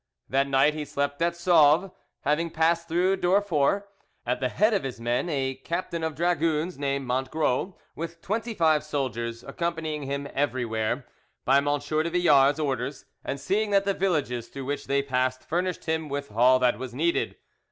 [0.29, 1.91] That night he slept at Sauves,
[2.21, 3.87] having passed through Durfort
[4.25, 8.83] at the head of his men; a captain of dragoons named Montgros, with twenty five
[8.83, 11.05] soldiers, accompanying him everywhere,
[11.45, 11.65] by M.
[11.77, 16.31] de Villars' orders, and seeing that the villages through which they passed furnished him with
[16.31, 17.35] all that was needed.